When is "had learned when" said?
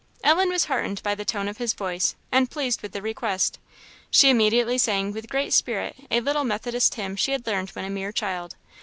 7.33-7.85